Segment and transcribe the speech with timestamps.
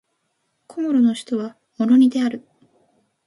[0.65, 2.43] コモロの首都はモロニである